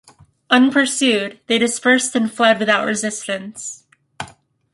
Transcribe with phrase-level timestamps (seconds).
[0.49, 3.83] Unpursued, they dispersed and fled without resistance.